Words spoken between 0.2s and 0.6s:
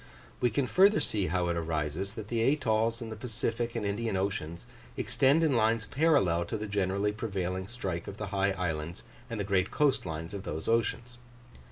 We